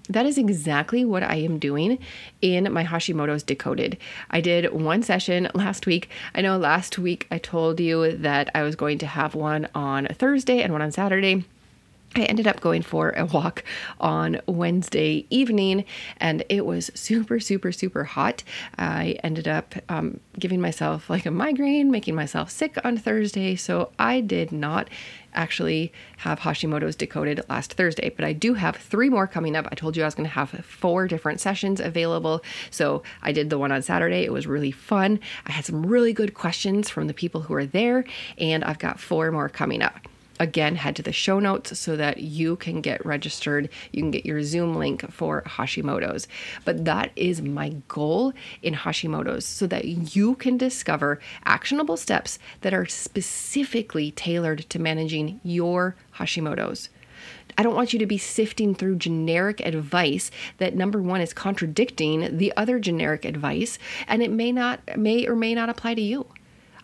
That 0.09 0.25
is 0.25 0.37
exactly 0.37 1.03
what 1.03 1.23
I 1.23 1.35
am 1.37 1.57
doing 1.57 1.97
in 2.41 2.71
my 2.71 2.83
Hashimoto's 2.83 3.43
Decoded. 3.43 3.97
I 4.29 4.39
did 4.39 4.71
one 4.71 5.01
session 5.01 5.49
last 5.55 5.87
week. 5.87 6.09
I 6.33 6.41
know 6.41 6.57
last 6.57 6.97
week 6.97 7.27
I 7.31 7.39
told 7.39 7.79
you 7.79 8.15
that 8.17 8.49
I 8.53 8.63
was 8.63 8.75
going 8.75 8.99
to 8.99 9.07
have 9.07 9.33
one 9.35 9.67
on 9.73 10.07
Thursday 10.13 10.61
and 10.61 10.71
one 10.71 10.81
on 10.81 10.91
Saturday. 10.91 11.45
I 12.17 12.23
ended 12.23 12.47
up 12.47 12.61
going 12.61 12.81
for 12.81 13.09
a 13.11 13.25
walk 13.25 13.63
on 13.99 14.39
Wednesday 14.45 15.25
evening 15.29 15.83
and 16.15 16.45
it 16.47 16.65
was 16.65 16.89
super, 16.95 17.41
super, 17.41 17.73
super 17.73 18.05
hot. 18.05 18.41
I 18.77 19.17
ended 19.21 19.49
up 19.49 19.75
um, 19.89 20.21
giving 20.39 20.61
myself 20.61 21.09
like 21.09 21.25
a 21.25 21.31
migraine, 21.31 21.91
making 21.91 22.15
myself 22.15 22.49
sick 22.49 22.77
on 22.85 22.95
Thursday. 22.95 23.57
So 23.57 23.91
I 23.99 24.21
did 24.21 24.53
not 24.53 24.89
actually 25.33 25.91
have 26.19 26.39
Hashimoto's 26.39 26.95
decoded 26.95 27.41
last 27.49 27.73
Thursday, 27.73 28.09
but 28.09 28.23
I 28.23 28.31
do 28.31 28.53
have 28.53 28.77
three 28.77 29.09
more 29.09 29.27
coming 29.27 29.53
up. 29.53 29.67
I 29.69 29.75
told 29.75 29.97
you 29.97 30.03
I 30.03 30.07
was 30.07 30.15
going 30.15 30.29
to 30.29 30.35
have 30.35 30.51
four 30.65 31.09
different 31.09 31.41
sessions 31.41 31.81
available. 31.81 32.41
So 32.71 33.03
I 33.23 33.33
did 33.33 33.49
the 33.49 33.59
one 33.59 33.73
on 33.73 33.81
Saturday. 33.81 34.23
It 34.23 34.31
was 34.31 34.47
really 34.47 34.71
fun. 34.71 35.19
I 35.45 35.51
had 35.51 35.65
some 35.65 35.85
really 35.85 36.13
good 36.13 36.33
questions 36.33 36.89
from 36.89 37.07
the 37.07 37.13
people 37.13 37.41
who 37.41 37.53
are 37.55 37.65
there, 37.65 38.05
and 38.37 38.63
I've 38.63 38.79
got 38.79 39.01
four 39.01 39.29
more 39.33 39.49
coming 39.49 39.81
up 39.81 40.07
again 40.39 40.75
head 40.75 40.95
to 40.95 41.01
the 41.01 41.11
show 41.11 41.39
notes 41.39 41.77
so 41.79 41.95
that 41.95 42.19
you 42.19 42.55
can 42.55 42.81
get 42.81 43.05
registered. 43.05 43.69
You 43.91 44.01
can 44.01 44.11
get 44.11 44.25
your 44.25 44.43
zoom 44.43 44.75
link 44.75 45.09
for 45.11 45.43
hashimoto's. 45.43 46.27
But 46.63 46.85
that 46.85 47.11
is 47.15 47.41
my 47.41 47.75
goal 47.87 48.33
in 48.61 48.73
hashimoto's 48.73 49.45
so 49.45 49.67
that 49.67 49.85
you 50.15 50.35
can 50.35 50.57
discover 50.57 51.19
actionable 51.45 51.97
steps 51.97 52.39
that 52.61 52.73
are 52.73 52.85
specifically 52.85 54.11
tailored 54.11 54.69
to 54.69 54.79
managing 54.79 55.39
your 55.43 55.95
hashimoto's. 56.15 56.89
I 57.57 57.63
don't 57.63 57.75
want 57.75 57.93
you 57.93 57.99
to 57.99 58.05
be 58.05 58.17
sifting 58.17 58.75
through 58.75 58.97
generic 58.97 59.61
advice 59.61 60.29
that 60.57 60.75
number 60.75 61.01
one 61.01 61.21
is 61.21 61.33
contradicting 61.33 62.37
the 62.37 62.53
other 62.57 62.79
generic 62.79 63.23
advice 63.23 63.79
and 64.07 64.21
it 64.21 64.31
may 64.31 64.51
not 64.51 64.97
may 64.97 65.25
or 65.25 65.35
may 65.35 65.55
not 65.55 65.69
apply 65.69 65.93
to 65.93 66.01
you. 66.01 66.27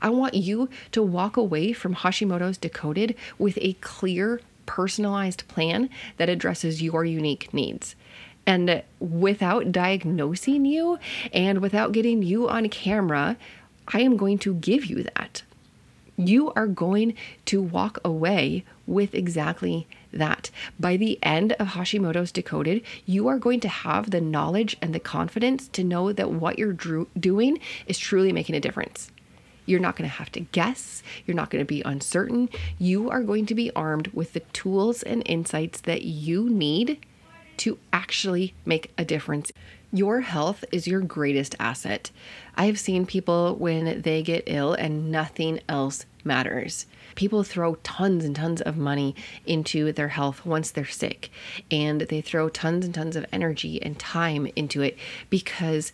I 0.02 0.10
want 0.10 0.34
you 0.34 0.70
to 0.92 1.04
walk 1.04 1.38
away 1.38 1.74
from 1.74 1.96
Hashimoto's 1.96 2.58
Decoded 2.58 3.16
with 3.38 3.58
a 3.62 3.74
clear, 3.74 4.42
personalized 4.66 5.48
plan 5.48 5.90
that 6.18 6.30
addresses 6.30 6.82
your 6.82 7.06
unique 7.06 7.54
needs. 7.54 7.96
And 8.46 8.82
without 9.00 9.72
diagnosing 9.72 10.66
you 10.66 10.98
and 11.32 11.60
without 11.60 11.92
getting 11.92 12.24
you 12.24 12.50
on 12.50 12.70
camera, 12.70 13.38
I 13.88 14.02
am 14.02 14.18
going 14.18 14.40
to 14.40 14.56
give 14.56 14.86
you 14.86 15.04
that. 15.04 15.44
You 16.18 16.52
are 16.54 16.68
going 16.68 17.16
to 17.46 17.62
walk 17.62 18.00
away 18.04 18.64
with 18.88 19.14
exactly 19.16 19.88
that. 20.12 20.52
By 20.80 20.98
the 20.98 21.20
end 21.24 21.54
of 21.54 21.70
Hashimoto's 21.70 22.32
Decoded, 22.32 22.84
you 23.06 23.28
are 23.28 23.40
going 23.40 23.60
to 23.62 23.68
have 23.68 24.12
the 24.12 24.22
knowledge 24.22 24.76
and 24.82 24.94
the 24.94 25.00
confidence 25.00 25.68
to 25.70 25.84
know 25.84 26.12
that 26.12 26.32
what 26.32 26.60
you're 26.60 26.74
doing 27.20 27.60
is 27.88 27.98
truly 27.98 28.32
making 28.32 28.56
a 28.56 28.60
difference. 28.60 29.12
You're 29.66 29.80
not 29.80 29.96
going 29.96 30.10
to 30.10 30.16
have 30.16 30.32
to 30.34 30.40
guess. 30.42 31.04
You're 31.26 31.36
not 31.36 31.50
going 31.50 31.64
to 31.64 31.68
be 31.68 31.82
uncertain. 31.84 32.50
You 32.78 33.10
are 33.10 33.24
going 33.24 33.46
to 33.48 33.56
be 33.56 33.72
armed 33.76 34.08
with 34.10 34.34
the 34.34 34.40
tools 34.40 35.04
and 35.04 35.24
insights 35.26 35.82
that 35.82 36.04
you 36.04 36.50
need 36.50 37.06
to 37.58 37.78
actually 37.94 38.54
make 38.66 38.92
a 38.98 39.06
difference. 39.06 39.52
Your 39.94 40.22
health 40.22 40.64
is 40.72 40.88
your 40.88 41.02
greatest 41.02 41.54
asset. 41.60 42.12
I 42.56 42.66
have 42.66 42.80
seen 42.80 43.06
people 43.06 43.56
when 43.56 44.02
they 44.02 44.24
get 44.24 44.44
ill 44.48 44.74
and 44.74 45.12
nothing 45.12 45.60
else 45.68 46.06
matters. 46.24 46.86
People 47.16 47.44
throw 47.44 47.76
tons 47.84 48.24
and 48.24 48.36
tons 48.36 48.62
of 48.62 48.78
money 48.78 49.16
into 49.46 49.92
their 49.92 50.08
health 50.08 50.46
once 50.46 50.72
they're 50.72 50.86
sick, 50.86 51.30
and 51.70 52.02
they 52.02 52.22
throw 52.22 52.48
tons 52.48 52.86
and 52.86 52.96
tons 52.96 53.16
of 53.16 53.26
energy 53.34 53.82
and 53.82 54.00
time 54.00 54.48
into 54.56 54.82
it 54.82 54.98
because 55.30 55.92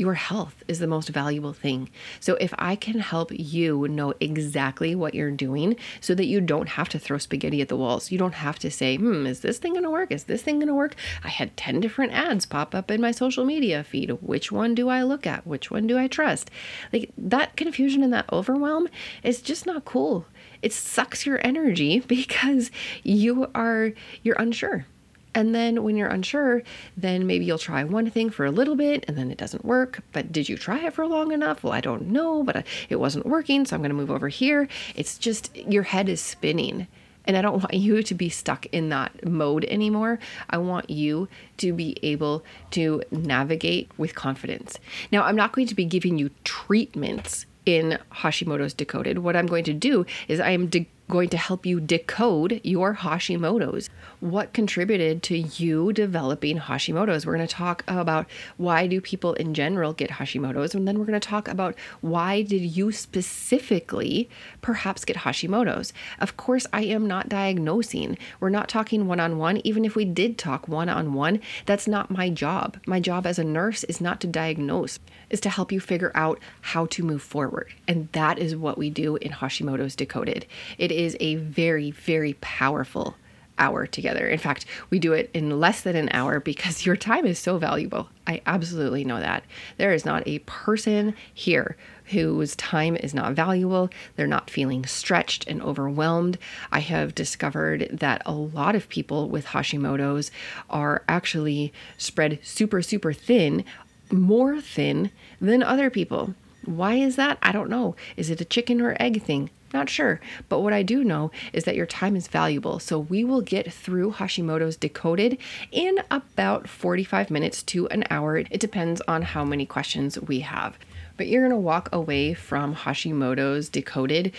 your 0.00 0.14
health 0.14 0.64
is 0.66 0.78
the 0.78 0.86
most 0.86 1.10
valuable 1.10 1.52
thing. 1.52 1.90
So 2.20 2.34
if 2.36 2.54
I 2.58 2.74
can 2.74 2.98
help 3.00 3.30
you 3.32 3.86
know 3.86 4.14
exactly 4.18 4.94
what 4.94 5.14
you're 5.14 5.30
doing 5.30 5.76
so 6.00 6.14
that 6.14 6.24
you 6.24 6.40
don't 6.40 6.70
have 6.70 6.88
to 6.88 6.98
throw 6.98 7.18
spaghetti 7.18 7.60
at 7.60 7.68
the 7.68 7.76
walls, 7.76 8.10
you 8.10 8.16
don't 8.16 8.32
have 8.32 8.58
to 8.60 8.70
say, 8.70 8.96
hmm, 8.96 9.26
is 9.26 9.40
this 9.40 9.58
thing 9.58 9.74
going 9.74 9.84
to 9.84 9.90
work? 9.90 10.10
Is 10.10 10.24
this 10.24 10.40
thing 10.40 10.58
going 10.58 10.68
to 10.68 10.74
work? 10.74 10.94
I 11.22 11.28
had 11.28 11.54
10 11.58 11.80
different 11.80 12.12
ads 12.12 12.46
pop 12.46 12.74
up 12.74 12.90
in 12.90 13.02
my 13.02 13.10
social 13.10 13.44
media 13.44 13.84
feed. 13.84 14.10
Which 14.22 14.50
one 14.50 14.74
do 14.74 14.88
I 14.88 15.02
look 15.02 15.26
at? 15.26 15.46
Which 15.46 15.70
one 15.70 15.86
do 15.86 15.98
I 15.98 16.08
trust? 16.08 16.50
Like 16.94 17.12
that 17.18 17.56
confusion 17.56 18.02
and 18.02 18.12
that 18.14 18.32
overwhelm 18.32 18.88
is 19.22 19.42
just 19.42 19.66
not 19.66 19.84
cool. 19.84 20.24
It 20.62 20.72
sucks 20.72 21.26
your 21.26 21.44
energy 21.46 22.00
because 22.06 22.70
you 23.02 23.50
are 23.54 23.92
you're 24.22 24.36
unsure 24.36 24.86
and 25.34 25.54
then 25.54 25.82
when 25.82 25.96
you're 25.96 26.08
unsure, 26.08 26.62
then 26.96 27.26
maybe 27.26 27.44
you'll 27.44 27.58
try 27.58 27.84
one 27.84 28.10
thing 28.10 28.30
for 28.30 28.44
a 28.44 28.50
little 28.50 28.74
bit 28.74 29.04
and 29.06 29.16
then 29.16 29.30
it 29.30 29.38
doesn't 29.38 29.64
work. 29.64 30.00
But 30.12 30.32
did 30.32 30.48
you 30.48 30.56
try 30.56 30.86
it 30.86 30.92
for 30.92 31.06
long 31.06 31.32
enough? 31.32 31.62
Well, 31.62 31.72
I 31.72 31.80
don't 31.80 32.08
know, 32.08 32.42
but 32.42 32.56
uh, 32.56 32.62
it 32.88 32.96
wasn't 32.96 33.26
working. 33.26 33.64
So 33.64 33.76
I'm 33.76 33.82
going 33.82 33.90
to 33.90 33.96
move 33.96 34.10
over 34.10 34.28
here. 34.28 34.68
It's 34.96 35.18
just 35.18 35.54
your 35.56 35.84
head 35.84 36.08
is 36.08 36.20
spinning. 36.20 36.88
And 37.26 37.36
I 37.36 37.42
don't 37.42 37.58
want 37.58 37.74
you 37.74 38.02
to 38.02 38.14
be 38.14 38.28
stuck 38.28 38.66
in 38.66 38.88
that 38.88 39.28
mode 39.28 39.64
anymore. 39.66 40.18
I 40.48 40.58
want 40.58 40.90
you 40.90 41.28
to 41.58 41.72
be 41.72 41.96
able 42.02 42.44
to 42.72 43.02
navigate 43.10 43.90
with 43.98 44.14
confidence. 44.14 44.78
Now, 45.12 45.22
I'm 45.24 45.36
not 45.36 45.52
going 45.52 45.66
to 45.68 45.74
be 45.74 45.84
giving 45.84 46.18
you 46.18 46.30
treatments 46.44 47.46
in 47.66 47.98
Hashimoto's 48.10 48.74
Decoded. 48.74 49.18
What 49.18 49.36
I'm 49.36 49.46
going 49.46 49.64
to 49.64 49.74
do 49.74 50.06
is 50.28 50.40
I 50.40 50.50
am 50.50 50.66
de- 50.66 50.88
going 51.10 51.28
to 51.30 51.36
help 51.36 51.66
you 51.66 51.80
decode 51.80 52.60
your 52.64 52.94
Hashimoto's. 52.94 53.90
What 54.20 54.52
contributed 54.52 55.22
to 55.24 55.38
you 55.38 55.92
developing 55.92 56.58
Hashimoto's? 56.58 57.26
We're 57.26 57.36
going 57.36 57.46
to 57.46 57.54
talk 57.54 57.84
about 57.86 58.26
why 58.56 58.86
do 58.86 59.00
people 59.00 59.34
in 59.34 59.52
general 59.52 59.92
get 59.92 60.10
Hashimoto's 60.10 60.74
and 60.74 60.86
then 60.88 60.98
we're 60.98 61.04
going 61.04 61.20
to 61.20 61.28
talk 61.28 61.48
about 61.48 61.74
why 62.00 62.42
did 62.42 62.62
you 62.62 62.92
specifically 62.92 64.28
perhaps 64.60 65.04
get 65.04 65.16
Hashimoto's. 65.18 65.92
Of 66.18 66.36
course, 66.36 66.66
I 66.72 66.82
am 66.82 67.06
not 67.06 67.28
diagnosing. 67.28 68.16
We're 68.38 68.50
not 68.50 68.68
talking 68.68 69.06
one-on-one. 69.06 69.60
Even 69.64 69.84
if 69.84 69.96
we 69.96 70.04
did 70.04 70.38
talk 70.38 70.68
one-on-one, 70.68 71.40
that's 71.66 71.88
not 71.88 72.10
my 72.10 72.30
job. 72.30 72.78
My 72.86 73.00
job 73.00 73.26
as 73.26 73.38
a 73.38 73.44
nurse 73.44 73.84
is 73.84 74.00
not 74.00 74.20
to 74.20 74.26
diagnose, 74.26 74.98
is 75.30 75.40
to 75.40 75.50
help 75.50 75.72
you 75.72 75.80
figure 75.80 76.12
out 76.14 76.38
how 76.60 76.86
to 76.86 77.02
move 77.02 77.22
forward. 77.22 77.72
And 77.88 78.08
that 78.12 78.38
is 78.38 78.54
what 78.56 78.76
we 78.76 78.90
do 78.90 79.16
in 79.16 79.32
Hashimoto's 79.32 79.96
Decoded. 79.96 80.46
It 80.76 80.92
is 80.92 81.16
a 81.20 81.36
very, 81.36 81.90
very 81.90 82.34
powerful 82.40 83.16
hour 83.60 83.86
together. 83.86 84.26
In 84.26 84.38
fact, 84.38 84.64
we 84.88 84.98
do 84.98 85.12
it 85.12 85.30
in 85.34 85.60
less 85.60 85.82
than 85.82 85.94
an 85.94 86.08
hour 86.12 86.40
because 86.40 86.86
your 86.86 86.96
time 86.96 87.26
is 87.26 87.38
so 87.38 87.58
valuable. 87.58 88.08
I 88.26 88.40
absolutely 88.46 89.04
know 89.04 89.20
that. 89.20 89.44
There 89.76 89.92
is 89.92 90.04
not 90.04 90.26
a 90.26 90.38
person 90.40 91.14
here 91.32 91.76
whose 92.06 92.56
time 92.56 92.96
is 92.96 93.14
not 93.14 93.34
valuable. 93.34 93.90
They're 94.16 94.26
not 94.26 94.50
feeling 94.50 94.84
stretched 94.86 95.46
and 95.46 95.62
overwhelmed. 95.62 96.38
I 96.72 96.80
have 96.80 97.14
discovered 97.14 97.88
that 97.92 98.22
a 98.24 98.32
lot 98.32 98.74
of 98.74 98.88
people 98.88 99.28
with 99.28 99.46
Hashimoto's 99.46 100.30
are 100.70 101.04
actually 101.06 101.72
spread 101.98 102.40
super, 102.42 102.82
super 102.82 103.12
thin, 103.12 103.64
more 104.12 104.60
thin 104.60 105.10
than 105.40 105.62
other 105.62 105.90
people. 105.90 106.34
Why 106.64 106.94
is 106.94 107.16
that? 107.16 107.38
I 107.42 107.52
don't 107.52 107.70
know. 107.70 107.96
Is 108.16 108.30
it 108.30 108.40
a 108.40 108.44
chicken 108.44 108.80
or 108.80 108.96
egg 109.00 109.22
thing? 109.22 109.50
Not 109.72 109.88
sure. 109.88 110.20
But 110.48 110.60
what 110.60 110.72
I 110.72 110.82
do 110.82 111.04
know 111.04 111.30
is 111.52 111.64
that 111.64 111.76
your 111.76 111.86
time 111.86 112.16
is 112.16 112.28
valuable. 112.28 112.78
So 112.78 112.98
we 112.98 113.24
will 113.24 113.40
get 113.40 113.72
through 113.72 114.12
Hashimoto's 114.12 114.76
decoded 114.76 115.38
in 115.70 115.98
about 116.10 116.68
45 116.68 117.30
minutes 117.30 117.62
to 117.64 117.88
an 117.88 118.04
hour. 118.10 118.38
It 118.38 118.60
depends 118.60 119.00
on 119.02 119.22
how 119.22 119.44
many 119.44 119.66
questions 119.66 120.20
we 120.20 120.40
have 120.40 120.76
but 121.20 121.28
you're 121.28 121.42
going 121.42 121.50
to 121.50 121.56
walk 121.58 121.90
away 121.92 122.32
from 122.32 122.74
Hashimoto's 122.74 123.68
decoded 123.68 124.32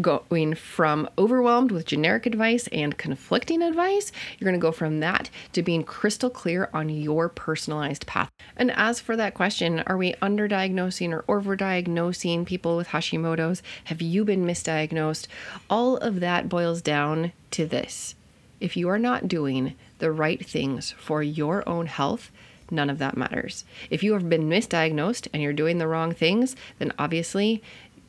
going 0.00 0.54
from 0.54 1.08
overwhelmed 1.18 1.72
with 1.72 1.86
generic 1.86 2.24
advice 2.24 2.68
and 2.68 2.96
conflicting 2.96 3.60
advice. 3.60 4.12
You're 4.38 4.46
going 4.46 4.60
to 4.60 4.64
go 4.64 4.70
from 4.70 5.00
that 5.00 5.28
to 5.54 5.62
being 5.64 5.82
crystal 5.82 6.30
clear 6.30 6.70
on 6.72 6.88
your 6.88 7.28
personalized 7.28 8.06
path. 8.06 8.30
And 8.56 8.70
as 8.70 9.00
for 9.00 9.16
that 9.16 9.34
question, 9.34 9.82
are 9.88 9.96
we 9.96 10.12
underdiagnosing 10.22 11.10
or 11.12 11.24
overdiagnosing 11.24 12.46
people 12.46 12.76
with 12.76 12.86
Hashimoto's? 12.86 13.60
Have 13.86 14.00
you 14.00 14.24
been 14.24 14.46
misdiagnosed? 14.54 15.26
All 15.68 15.96
of 15.96 16.20
that 16.20 16.48
boils 16.48 16.80
down 16.80 17.32
to 17.50 17.66
this. 17.66 18.14
If 18.60 18.76
you 18.76 18.88
are 18.88 18.98
not 18.98 19.28
doing 19.28 19.74
the 19.98 20.12
right 20.12 20.44
things 20.44 20.92
for 20.92 21.22
your 21.22 21.68
own 21.68 21.86
health, 21.86 22.30
none 22.70 22.88
of 22.88 22.98
that 22.98 23.16
matters. 23.16 23.64
If 23.90 24.02
you 24.02 24.12
have 24.14 24.28
been 24.28 24.48
misdiagnosed 24.48 25.28
and 25.32 25.42
you're 25.42 25.52
doing 25.52 25.78
the 25.78 25.88
wrong 25.88 26.12
things, 26.12 26.56
then 26.78 26.92
obviously 26.98 27.62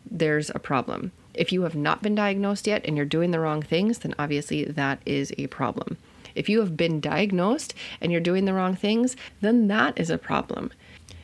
there's 0.09 0.49
a 0.51 0.59
problem. 0.59 1.11
If 1.33 1.51
you 1.51 1.63
have 1.63 1.75
not 1.75 2.01
been 2.01 2.15
diagnosed 2.15 2.67
yet 2.67 2.85
and 2.85 2.95
you're 2.95 3.05
doing 3.05 3.31
the 3.31 3.39
wrong 3.39 3.61
things, 3.61 3.99
then 3.99 4.15
obviously 4.17 4.63
that 4.65 4.99
is 5.05 5.33
a 5.37 5.47
problem. 5.47 5.97
If 6.33 6.49
you 6.49 6.59
have 6.59 6.77
been 6.77 6.99
diagnosed 6.99 7.73
and 7.99 8.11
you're 8.11 8.21
doing 8.21 8.45
the 8.45 8.53
wrong 8.53 8.75
things, 8.75 9.15
then 9.41 9.67
that 9.67 9.99
is 9.99 10.09
a 10.09 10.17
problem. 10.17 10.71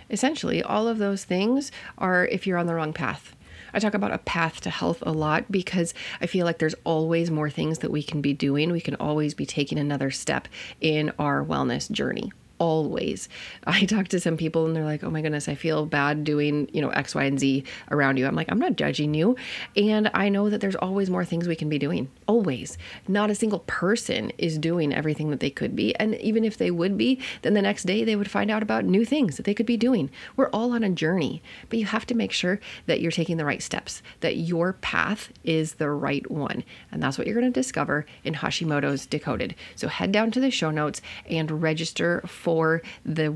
Essentially, 0.09 0.61
all 0.61 0.87
of 0.87 0.97
those 0.97 1.23
things 1.23 1.71
are 1.97 2.25
if 2.25 2.45
you're 2.45 2.57
on 2.57 2.67
the 2.67 2.75
wrong 2.75 2.91
path. 2.91 3.35
I 3.73 3.79
talk 3.79 3.93
about 3.93 4.13
a 4.13 4.17
path 4.19 4.61
to 4.61 4.69
health 4.69 5.03
a 5.05 5.11
lot 5.11 5.51
because 5.51 5.93
I 6.19 6.27
feel 6.27 6.45
like 6.45 6.59
there's 6.59 6.75
always 6.83 7.31
more 7.31 7.49
things 7.49 7.79
that 7.79 7.91
we 7.91 8.03
can 8.03 8.21
be 8.21 8.33
doing. 8.33 8.71
We 8.71 8.81
can 8.81 8.95
always 8.95 9.33
be 9.33 9.45
taking 9.45 9.79
another 9.79 10.11
step 10.11 10.47
in 10.79 11.11
our 11.17 11.43
wellness 11.43 11.89
journey 11.89 12.31
always. 12.61 13.27
I 13.65 13.85
talk 13.85 14.07
to 14.09 14.19
some 14.19 14.37
people 14.37 14.67
and 14.67 14.75
they're 14.75 14.85
like, 14.85 15.03
oh 15.03 15.09
my 15.09 15.21
goodness, 15.21 15.49
I 15.49 15.55
feel 15.55 15.87
bad 15.87 16.23
doing, 16.23 16.69
you 16.71 16.81
know, 16.81 16.91
X, 16.91 17.15
Y, 17.15 17.23
and 17.23 17.39
Z 17.39 17.63
around 17.89 18.17
you. 18.17 18.27
I'm 18.27 18.35
like, 18.35 18.51
I'm 18.51 18.59
not 18.59 18.75
judging 18.75 19.15
you. 19.15 19.35
And 19.75 20.11
I 20.13 20.29
know 20.29 20.49
that 20.49 20.61
there's 20.61 20.75
always 20.75 21.09
more 21.09 21.25
things 21.25 21.47
we 21.47 21.55
can 21.55 21.69
be 21.69 21.79
doing. 21.79 22.09
Always. 22.27 22.77
Not 23.07 23.31
a 23.31 23.35
single 23.35 23.59
person 23.59 24.31
is 24.37 24.59
doing 24.59 24.93
everything 24.93 25.31
that 25.31 25.39
they 25.39 25.49
could 25.49 25.75
be. 25.75 25.95
And 25.95 26.15
even 26.15 26.45
if 26.45 26.57
they 26.57 26.69
would 26.69 26.97
be, 26.97 27.19
then 27.41 27.55
the 27.55 27.63
next 27.63 27.85
day 27.85 28.03
they 28.03 28.15
would 28.15 28.29
find 28.29 28.51
out 28.51 28.61
about 28.61 28.85
new 28.85 29.05
things 29.05 29.37
that 29.37 29.43
they 29.43 29.55
could 29.55 29.65
be 29.65 29.77
doing. 29.77 30.11
We're 30.35 30.49
all 30.49 30.73
on 30.73 30.83
a 30.83 30.89
journey, 30.89 31.41
but 31.69 31.79
you 31.79 31.85
have 31.85 32.05
to 32.07 32.15
make 32.15 32.31
sure 32.31 32.59
that 32.85 33.01
you're 33.01 33.11
taking 33.11 33.37
the 33.37 33.45
right 33.45 33.63
steps, 33.63 34.03
that 34.19 34.37
your 34.37 34.73
path 34.73 35.29
is 35.43 35.73
the 35.73 35.89
right 35.89 36.29
one. 36.29 36.63
And 36.91 37.01
that's 37.01 37.17
what 37.17 37.25
you're 37.25 37.39
going 37.39 37.51
to 37.51 37.59
discover 37.59 38.05
in 38.23 38.35
Hashimoto's 38.35 39.07
Decoded. 39.07 39.55
So 39.75 39.87
head 39.87 40.11
down 40.11 40.29
to 40.31 40.39
the 40.39 40.51
show 40.51 40.69
notes 40.69 41.01
and 41.27 41.63
register 41.63 42.21
for 42.27 42.50
for 42.51 42.81
the 43.05 43.33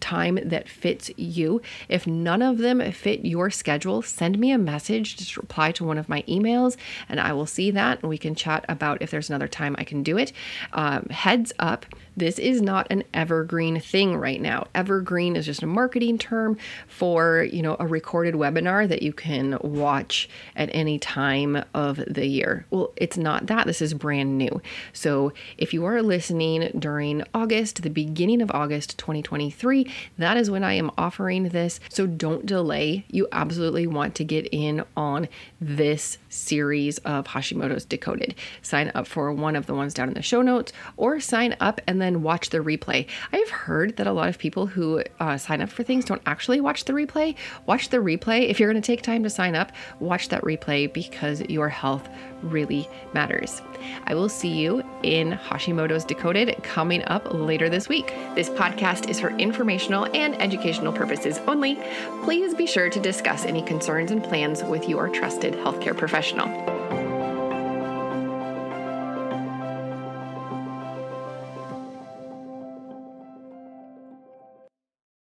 time 0.00 0.38
that 0.42 0.68
fits 0.68 1.10
you. 1.16 1.60
If 1.88 2.06
none 2.06 2.42
of 2.42 2.58
them 2.58 2.80
fit 2.92 3.24
your 3.24 3.50
schedule, 3.50 4.02
send 4.02 4.38
me 4.38 4.52
a 4.52 4.58
message, 4.58 5.16
just 5.16 5.36
reply 5.36 5.72
to 5.72 5.84
one 5.84 5.98
of 5.98 6.08
my 6.08 6.22
emails, 6.22 6.76
and 7.08 7.20
I 7.20 7.32
will 7.32 7.46
see 7.46 7.70
that 7.72 8.00
and 8.00 8.08
we 8.08 8.18
can 8.18 8.34
chat 8.34 8.64
about 8.68 9.02
if 9.02 9.10
there's 9.10 9.28
another 9.28 9.48
time 9.48 9.74
I 9.78 9.84
can 9.84 10.02
do 10.02 10.18
it. 10.18 10.32
Um, 10.72 11.06
heads 11.10 11.52
up, 11.58 11.86
this 12.16 12.38
is 12.38 12.60
not 12.60 12.86
an 12.90 13.04
evergreen 13.14 13.80
thing 13.80 14.16
right 14.16 14.40
now. 14.40 14.66
Evergreen 14.74 15.36
is 15.36 15.46
just 15.46 15.62
a 15.62 15.66
marketing 15.66 16.18
term 16.18 16.58
for, 16.88 17.44
you 17.44 17.62
know, 17.62 17.76
a 17.78 17.86
recorded 17.86 18.34
webinar 18.34 18.88
that 18.88 19.02
you 19.02 19.12
can 19.12 19.56
watch 19.62 20.28
at 20.56 20.68
any 20.72 20.98
time 20.98 21.62
of 21.74 22.02
the 22.08 22.26
year. 22.26 22.66
Well, 22.70 22.92
it's 22.96 23.16
not 23.16 23.46
that. 23.46 23.66
This 23.66 23.80
is 23.80 23.94
brand 23.94 24.36
new. 24.36 24.60
So, 24.92 25.32
if 25.58 25.72
you 25.72 25.84
are 25.84 26.02
listening 26.02 26.70
during 26.78 27.22
August, 27.34 27.82
the 27.82 27.90
beginning 27.90 28.42
of 28.42 28.50
August 28.50 28.98
2023, 28.98 29.87
that 30.18 30.36
is 30.36 30.50
when 30.50 30.64
I 30.64 30.74
am 30.74 30.90
offering 30.96 31.48
this. 31.50 31.80
So 31.88 32.06
don't 32.06 32.46
delay. 32.46 33.04
You 33.08 33.28
absolutely 33.32 33.86
want 33.86 34.14
to 34.16 34.24
get 34.24 34.48
in 34.52 34.84
on 34.96 35.28
this 35.60 36.18
series 36.28 36.98
of 36.98 37.26
Hashimoto's 37.26 37.84
Decoded. 37.84 38.34
Sign 38.62 38.90
up 38.94 39.06
for 39.06 39.32
one 39.32 39.56
of 39.56 39.66
the 39.66 39.74
ones 39.74 39.94
down 39.94 40.08
in 40.08 40.14
the 40.14 40.22
show 40.22 40.42
notes 40.42 40.72
or 40.96 41.20
sign 41.20 41.56
up 41.60 41.80
and 41.86 42.00
then 42.00 42.22
watch 42.22 42.50
the 42.50 42.58
replay. 42.58 43.06
I've 43.32 43.50
heard 43.50 43.96
that 43.96 44.06
a 44.06 44.12
lot 44.12 44.28
of 44.28 44.38
people 44.38 44.66
who 44.66 45.02
uh, 45.20 45.36
sign 45.36 45.60
up 45.60 45.68
for 45.68 45.82
things 45.82 46.04
don't 46.04 46.22
actually 46.26 46.60
watch 46.60 46.84
the 46.84 46.92
replay. 46.92 47.34
Watch 47.66 47.88
the 47.88 47.98
replay. 47.98 48.48
If 48.48 48.60
you're 48.60 48.70
going 48.70 48.82
to 48.82 48.86
take 48.86 49.02
time 49.02 49.22
to 49.22 49.30
sign 49.30 49.54
up, 49.54 49.72
watch 50.00 50.28
that 50.28 50.42
replay 50.42 50.92
because 50.92 51.40
your 51.42 51.68
health 51.68 52.08
really 52.42 52.88
matters. 53.14 53.62
I 54.06 54.14
will 54.14 54.28
see 54.28 54.48
you 54.48 54.82
in 55.02 55.32
Hashimoto's 55.32 56.04
Decoded 56.04 56.62
coming 56.62 57.04
up 57.06 57.32
later 57.32 57.68
this 57.68 57.88
week. 57.88 58.08
This 58.34 58.50
podcast 58.50 59.08
is 59.08 59.20
for 59.20 59.30
informational 59.36 60.06
and 60.14 60.40
educational 60.40 60.92
purposes 60.92 61.38
only. 61.46 61.78
Please 62.24 62.54
be 62.54 62.66
sure 62.66 62.90
to 62.90 63.00
discuss 63.00 63.44
any 63.44 63.62
concerns 63.62 64.10
and 64.10 64.22
plans 64.22 64.62
with 64.64 64.88
your 64.88 65.08
trusted 65.08 65.54
healthcare 65.54 65.96
professional. 65.96 66.77